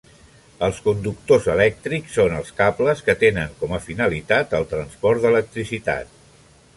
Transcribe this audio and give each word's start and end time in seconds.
Els 0.67 0.77
conductors 0.85 1.49
elèctrics 1.55 2.15
són 2.19 2.33
els 2.39 2.49
cables 2.61 3.05
que 3.09 3.15
tenen 3.25 3.53
com 3.61 3.75
a 3.77 3.81
finalitat 3.91 4.57
el 4.61 4.65
transport 4.73 5.25
d'electricitat. 5.27 6.17